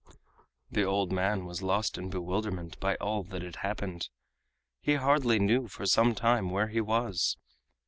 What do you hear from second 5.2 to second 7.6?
knew for some time where he was.